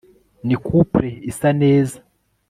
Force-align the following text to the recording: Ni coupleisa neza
Ni 0.47 0.55
coupleisa 0.65 1.49
neza 1.61 1.99